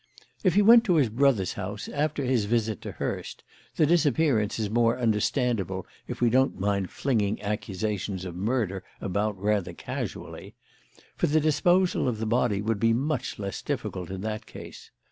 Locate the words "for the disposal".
11.15-12.07